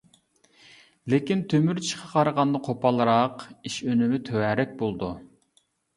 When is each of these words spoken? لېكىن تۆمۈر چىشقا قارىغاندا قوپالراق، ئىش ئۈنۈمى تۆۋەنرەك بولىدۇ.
لېكىن 1.13 1.43
تۆمۈر 1.53 1.81
چىشقا 1.83 2.09
قارىغاندا 2.13 2.61
قوپالراق، 2.69 3.45
ئىش 3.69 3.77
ئۈنۈمى 3.87 4.21
تۆۋەنرەك 4.31 4.75
بولىدۇ. 4.81 5.13